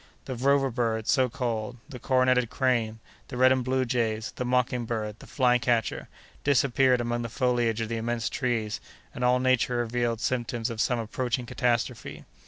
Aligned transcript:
The 0.25 0.33
"rover 0.35 0.71
bird" 0.71 1.07
so 1.07 1.29
called, 1.29 1.77
the 1.87 1.99
coroneted 1.99 2.49
crane, 2.49 2.99
the 3.27 3.37
red 3.37 3.51
and 3.51 3.63
blue 3.63 3.85
jays, 3.85 4.31
the 4.35 4.43
mocking 4.43 4.83
bird, 4.85 5.17
the 5.19 5.27
flycatcher, 5.27 6.07
disappeared 6.43 6.99
among 6.99 7.21
the 7.21 7.29
foliage 7.29 7.81
of 7.81 7.89
the 7.89 7.97
immense 7.97 8.27
trees, 8.27 8.81
and 9.13 9.23
all 9.23 9.37
nature 9.39 9.77
revealed 9.77 10.19
symptoms 10.19 10.71
of 10.71 10.81
some 10.81 10.97
approaching 10.97 11.45
catastrophe. 11.45 12.25